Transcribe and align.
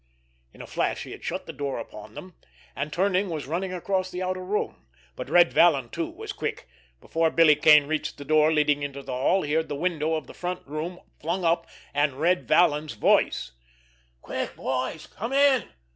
In 0.51 0.63
a 0.63 0.65
flash 0.65 1.03
he 1.03 1.11
had 1.11 1.23
shut 1.23 1.45
the 1.45 1.53
door 1.53 1.77
upon 1.77 2.15
them, 2.15 2.33
and, 2.75 2.91
turning, 2.91 3.29
was 3.29 3.45
running 3.45 3.71
across 3.71 4.09
the 4.09 4.23
outer 4.23 4.43
room. 4.43 4.87
But 5.15 5.29
Red 5.29 5.53
Vallon, 5.53 5.89
too, 5.91 6.09
was 6.09 6.33
quick. 6.33 6.67
Before 6.99 7.29
Billy 7.29 7.55
Kane 7.55 7.85
reached 7.85 8.17
the 8.17 8.25
door 8.25 8.51
leading 8.51 8.81
into 8.81 9.03
the 9.03 9.13
hall, 9.13 9.43
he 9.43 9.53
heard 9.53 9.69
the 9.69 9.75
window 9.75 10.15
of 10.15 10.25
the 10.25 10.33
front 10.33 10.65
room 10.65 10.99
flung 11.19 11.45
up—and 11.45 12.19
Red 12.19 12.47
Vallon's 12.47 12.93
voice: 12.93 13.51
"Quick, 14.23 14.55
boys, 14.55 15.05
come 15.05 15.33
in! 15.33 15.69